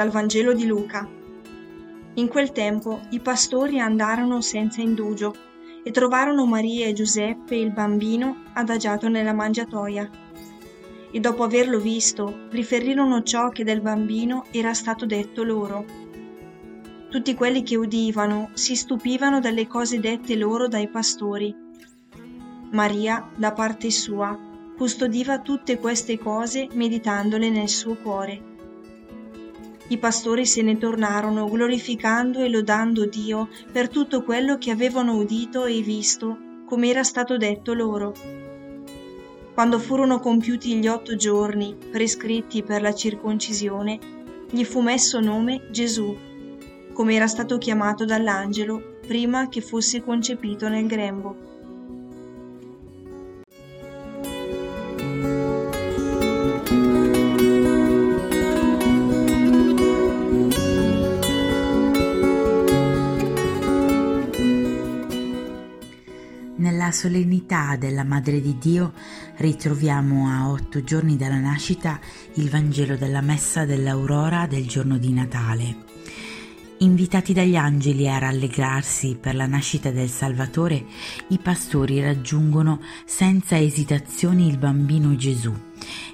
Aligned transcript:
Dal 0.00 0.08
Vangelo 0.08 0.54
di 0.54 0.64
Luca. 0.64 1.06
In 2.14 2.28
quel 2.28 2.52
tempo 2.52 3.02
i 3.10 3.20
pastori 3.20 3.80
andarono 3.80 4.40
senza 4.40 4.80
indugio 4.80 5.34
e 5.82 5.90
trovarono 5.90 6.46
Maria 6.46 6.86
e 6.86 6.94
Giuseppe 6.94 7.56
il 7.56 7.70
bambino 7.70 8.44
adagiato 8.54 9.10
nella 9.10 9.34
mangiatoia. 9.34 10.08
E 11.10 11.20
dopo 11.20 11.42
averlo 11.42 11.78
visto, 11.80 12.46
riferirono 12.48 13.22
ciò 13.22 13.50
che 13.50 13.62
del 13.62 13.82
bambino 13.82 14.46
era 14.52 14.72
stato 14.72 15.04
detto 15.04 15.42
loro. 15.42 15.84
Tutti 17.10 17.34
quelli 17.34 17.62
che 17.62 17.76
udivano 17.76 18.52
si 18.54 18.76
stupivano 18.76 19.38
dalle 19.38 19.66
cose 19.66 20.00
dette 20.00 20.34
loro 20.34 20.66
dai 20.66 20.88
pastori. 20.88 21.54
Maria, 22.70 23.28
da 23.36 23.52
parte 23.52 23.90
sua, 23.90 24.34
custodiva 24.78 25.40
tutte 25.40 25.78
queste 25.78 26.18
cose 26.18 26.68
meditandole 26.72 27.50
nel 27.50 27.68
suo 27.68 27.96
cuore. 27.96 28.48
I 29.90 29.98
pastori 29.98 30.46
se 30.46 30.62
ne 30.62 30.78
tornarono 30.78 31.48
glorificando 31.48 32.44
e 32.44 32.48
lodando 32.48 33.06
Dio 33.06 33.48
per 33.72 33.88
tutto 33.88 34.22
quello 34.22 34.56
che 34.56 34.70
avevano 34.70 35.16
udito 35.16 35.64
e 35.64 35.80
visto, 35.80 36.38
come 36.64 36.90
era 36.90 37.02
stato 37.02 37.36
detto 37.36 37.74
loro. 37.74 38.14
Quando 39.52 39.80
furono 39.80 40.20
compiuti 40.20 40.76
gli 40.76 40.86
otto 40.86 41.16
giorni 41.16 41.76
prescritti 41.90 42.62
per 42.62 42.82
la 42.82 42.94
circoncisione, 42.94 43.98
gli 44.48 44.62
fu 44.62 44.80
messo 44.80 45.18
nome 45.18 45.66
Gesù, 45.72 46.16
come 46.92 47.14
era 47.16 47.26
stato 47.26 47.58
chiamato 47.58 48.04
dall'angelo 48.04 48.98
prima 49.04 49.48
che 49.48 49.60
fosse 49.60 50.04
concepito 50.04 50.68
nel 50.68 50.86
grembo. 50.86 51.59
Solennità 66.92 67.76
della 67.76 68.04
Madre 68.04 68.40
di 68.40 68.56
Dio 68.58 68.92
ritroviamo 69.36 70.28
a 70.28 70.50
otto 70.50 70.82
giorni 70.82 71.16
dalla 71.16 71.38
nascita 71.38 71.98
il 72.34 72.48
Vangelo 72.50 72.96
della 72.96 73.20
Messa 73.20 73.64
dell'Aurora 73.64 74.46
del 74.46 74.66
giorno 74.66 74.98
di 74.98 75.12
Natale. 75.12 75.76
Invitati 76.78 77.32
dagli 77.32 77.56
angeli 77.56 78.08
a 78.08 78.18
rallegrarsi 78.18 79.18
per 79.20 79.34
la 79.34 79.46
nascita 79.46 79.90
del 79.90 80.08
Salvatore, 80.08 80.84
i 81.28 81.38
pastori 81.38 82.00
raggiungono 82.00 82.80
senza 83.04 83.58
esitazioni 83.58 84.48
il 84.48 84.56
bambino 84.56 85.14
Gesù 85.14 85.54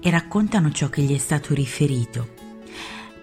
e 0.00 0.10
raccontano 0.10 0.72
ciò 0.72 0.88
che 0.88 1.02
gli 1.02 1.14
è 1.14 1.18
stato 1.18 1.54
riferito. 1.54 2.37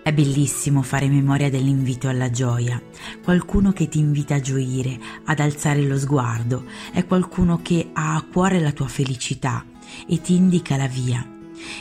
È 0.05 0.13
bellissimo 0.13 0.83
fare 0.83 1.09
memoria 1.09 1.49
dell'invito 1.49 2.07
alla 2.07 2.29
gioia, 2.29 2.79
qualcuno 3.23 3.71
che 3.71 3.87
ti 3.89 3.97
invita 3.97 4.35
a 4.35 4.39
gioire, 4.39 4.99
ad 5.23 5.39
alzare 5.39 5.81
lo 5.81 5.97
sguardo, 5.97 6.63
è 6.93 7.07
qualcuno 7.07 7.59
che 7.63 7.89
ha 7.91 8.13
a 8.13 8.21
cuore 8.21 8.59
la 8.59 8.71
tua 8.71 8.87
felicità 8.87 9.65
e 10.07 10.21
ti 10.21 10.35
indica 10.35 10.77
la 10.77 10.85
via. 10.85 11.27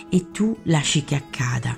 E 0.09 0.31
tu 0.31 0.57
lasci 0.63 1.05
che 1.05 1.17
accada, 1.17 1.77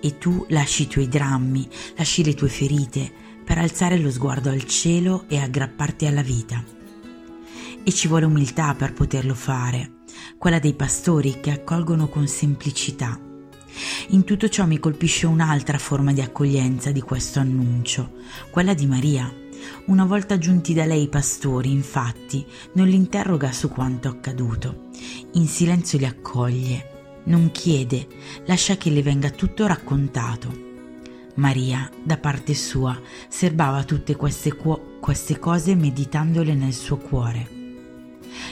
e 0.00 0.18
tu 0.18 0.46
lasci 0.50 0.82
i 0.82 0.86
tuoi 0.86 1.08
drammi, 1.08 1.68
lasci 1.96 2.22
le 2.22 2.34
tue 2.34 2.48
ferite, 2.48 3.10
per 3.44 3.58
alzare 3.58 3.98
lo 3.98 4.12
sguardo 4.12 4.50
al 4.50 4.64
cielo 4.66 5.24
e 5.26 5.38
aggrapparti 5.38 6.06
alla 6.06 6.22
vita. 6.22 6.62
E 7.82 7.90
ci 7.90 8.06
vuole 8.06 8.26
umiltà 8.26 8.72
per 8.76 8.92
poterlo 8.92 9.34
fare, 9.34 9.94
quella 10.38 10.60
dei 10.60 10.74
pastori 10.74 11.40
che 11.40 11.50
accolgono 11.50 12.06
con 12.06 12.28
semplicità 12.28 13.30
in 14.08 14.24
tutto 14.24 14.48
ciò 14.48 14.66
mi 14.66 14.78
colpisce 14.78 15.26
un'altra 15.26 15.78
forma 15.78 16.12
di 16.12 16.20
accoglienza 16.20 16.90
di 16.90 17.00
questo 17.00 17.40
annuncio, 17.40 18.12
quella 18.50 18.74
di 18.74 18.86
Maria. 18.86 19.32
Una 19.86 20.04
volta 20.04 20.38
giunti 20.38 20.74
da 20.74 20.84
lei 20.84 21.04
i 21.04 21.08
pastori, 21.08 21.70
infatti, 21.70 22.44
non 22.74 22.88
li 22.88 22.96
interroga 22.96 23.52
su 23.52 23.68
quanto 23.68 24.08
accaduto. 24.08 24.90
In 25.32 25.46
silenzio 25.46 25.98
li 25.98 26.04
accoglie, 26.04 27.20
non 27.24 27.50
chiede, 27.52 28.06
lascia 28.46 28.76
che 28.76 28.90
le 28.90 29.02
venga 29.02 29.30
tutto 29.30 29.66
raccontato. 29.66 30.70
Maria, 31.36 31.90
da 32.02 32.18
parte 32.18 32.54
sua, 32.54 33.00
serbava 33.28 33.84
tutte 33.84 34.16
queste, 34.16 34.54
cu- 34.54 34.98
queste 35.00 35.38
cose 35.38 35.74
meditandole 35.74 36.54
nel 36.54 36.74
suo 36.74 36.98
cuore. 36.98 37.48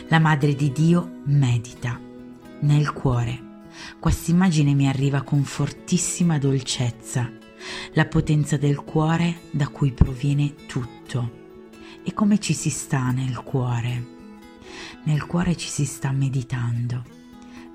La 0.09 0.19
Madre 0.19 0.55
di 0.55 0.73
Dio 0.73 1.21
medita 1.25 1.99
nel 2.61 2.93
cuore 2.93 3.49
questa 3.99 4.31
immagine 4.31 4.75
mi 4.75 4.89
arriva 4.89 5.23
con 5.23 5.45
fortissima 5.45 6.39
dolcezza, 6.39 7.31
la 7.93 8.07
potenza 8.07 8.57
del 8.57 8.77
cuore 8.77 9.43
da 9.51 9.69
cui 9.69 9.93
proviene 9.93 10.55
tutto. 10.67 11.39
E 12.03 12.15
come 12.15 12.39
ci 12.39 12.55
si 12.55 12.71
sta 12.71 13.11
nel 13.11 13.43
cuore? 13.43 14.19
Nel 15.05 15.27
cuore 15.27 15.57
ci 15.57 15.69
si 15.69 15.85
sta 15.85 16.11
meditando. 16.13 17.05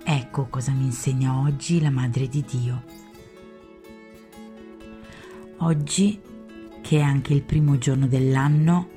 Ecco 0.03 0.47
cosa 0.47 0.71
mi 0.71 0.85
insegna 0.85 1.37
oggi 1.39 1.81
la 1.81 1.91
Madre 1.91 2.27
di 2.27 2.43
Dio. 2.43 2.83
Oggi, 5.57 6.19
che 6.81 6.97
è 6.97 7.01
anche 7.01 7.33
il 7.33 7.43
primo 7.43 7.77
giorno 7.77 8.07
dell'anno, 8.07 8.89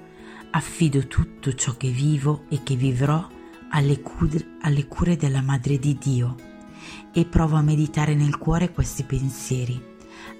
affido 0.50 1.06
tutto 1.06 1.54
ciò 1.54 1.76
che 1.76 1.90
vivo 1.90 2.44
e 2.48 2.62
che 2.62 2.74
vivrò 2.74 3.26
alle, 3.70 4.00
cure, 4.00 4.56
alle 4.62 4.86
cure 4.86 5.16
della 5.16 5.42
Madre 5.42 5.78
di 5.78 5.96
Dio 5.98 6.47
e 7.12 7.24
provo 7.24 7.56
a 7.56 7.62
meditare 7.62 8.14
nel 8.14 8.38
cuore 8.38 8.72
questi 8.72 9.04
pensieri, 9.04 9.80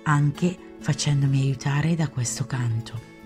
anche 0.05 0.57
facendomi 0.81 1.41
aiutare 1.41 1.95
da 1.95 2.09
questo 2.09 2.47
canto. 2.47 3.18